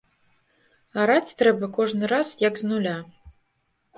Араць 1.01 1.35
трэба 1.41 1.69
кожны 1.77 2.09
раз 2.13 2.33
як 2.47 2.57
з 2.61 2.69
нуля. 2.73 2.97